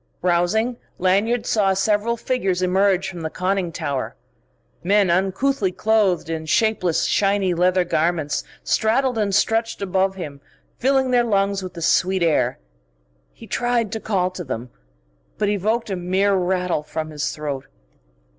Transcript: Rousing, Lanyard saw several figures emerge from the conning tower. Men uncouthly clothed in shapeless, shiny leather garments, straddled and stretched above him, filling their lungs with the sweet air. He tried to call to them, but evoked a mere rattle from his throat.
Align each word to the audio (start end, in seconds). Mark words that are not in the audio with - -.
Rousing, 0.23 0.77
Lanyard 0.97 1.45
saw 1.45 1.75
several 1.75 2.17
figures 2.17 2.63
emerge 2.63 3.07
from 3.07 3.21
the 3.21 3.29
conning 3.29 3.71
tower. 3.71 4.15
Men 4.83 5.11
uncouthly 5.11 5.71
clothed 5.71 6.27
in 6.27 6.47
shapeless, 6.47 7.03
shiny 7.05 7.53
leather 7.53 7.83
garments, 7.83 8.43
straddled 8.63 9.19
and 9.19 9.35
stretched 9.35 9.79
above 9.79 10.15
him, 10.15 10.41
filling 10.79 11.11
their 11.11 11.23
lungs 11.23 11.61
with 11.61 11.75
the 11.75 11.83
sweet 11.83 12.23
air. 12.23 12.57
He 13.31 13.45
tried 13.45 13.91
to 13.91 13.99
call 13.99 14.31
to 14.31 14.43
them, 14.43 14.71
but 15.37 15.49
evoked 15.49 15.91
a 15.91 15.95
mere 15.95 16.33
rattle 16.33 16.81
from 16.81 17.11
his 17.11 17.29
throat. 17.31 17.67